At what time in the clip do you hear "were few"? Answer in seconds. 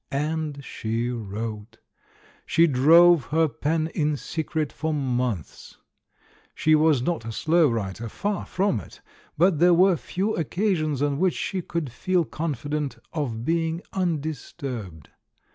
9.75-10.35